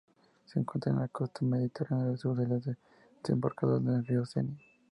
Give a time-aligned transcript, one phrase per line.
[0.45, 2.59] Se encuentra en la costa mediterránea al sur de la
[3.21, 4.57] desembocadura del río Cenia.